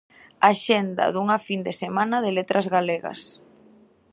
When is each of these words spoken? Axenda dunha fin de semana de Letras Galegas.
Axenda 0.51 1.05
dunha 1.13 1.37
fin 1.47 1.59
de 1.67 1.73
semana 1.81 2.17
de 2.23 2.31
Letras 2.37 2.65
Galegas. 2.75 3.21